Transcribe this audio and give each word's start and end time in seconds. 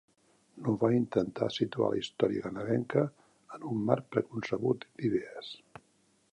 No 0.67 0.71
va 0.83 0.87
intentar 0.99 1.49
situar 1.57 1.91
la 1.91 1.99
història 1.99 2.45
canadenca 2.47 3.05
en 3.59 3.69
un 3.73 3.87
marc 3.91 4.11
preconcebut 4.17 4.89
d'idees. 5.03 5.57